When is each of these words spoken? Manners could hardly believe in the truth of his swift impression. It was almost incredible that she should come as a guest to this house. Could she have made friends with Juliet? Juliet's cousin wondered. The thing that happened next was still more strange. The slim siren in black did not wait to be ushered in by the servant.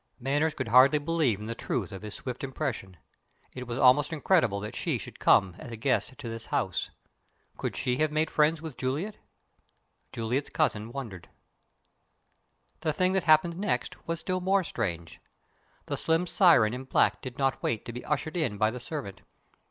Manners 0.19 0.55
could 0.55 0.69
hardly 0.69 0.97
believe 0.97 1.37
in 1.37 1.45
the 1.45 1.53
truth 1.53 1.91
of 1.91 2.01
his 2.01 2.15
swift 2.15 2.43
impression. 2.43 2.97
It 3.53 3.67
was 3.67 3.77
almost 3.77 4.11
incredible 4.11 4.59
that 4.61 4.75
she 4.75 4.97
should 4.97 5.19
come 5.19 5.53
as 5.59 5.69
a 5.69 5.75
guest 5.75 6.17
to 6.17 6.27
this 6.27 6.47
house. 6.47 6.89
Could 7.57 7.75
she 7.75 7.97
have 7.97 8.11
made 8.11 8.31
friends 8.31 8.63
with 8.63 8.77
Juliet? 8.77 9.17
Juliet's 10.11 10.49
cousin 10.49 10.91
wondered. 10.91 11.29
The 12.79 12.93
thing 12.93 13.13
that 13.13 13.25
happened 13.25 13.57
next 13.59 14.07
was 14.07 14.19
still 14.19 14.41
more 14.41 14.63
strange. 14.63 15.21
The 15.85 15.97
slim 15.97 16.25
siren 16.25 16.73
in 16.73 16.85
black 16.85 17.21
did 17.21 17.37
not 17.37 17.61
wait 17.61 17.85
to 17.85 17.93
be 17.93 18.03
ushered 18.03 18.35
in 18.35 18.57
by 18.57 18.71
the 18.71 18.79
servant. 18.79 19.21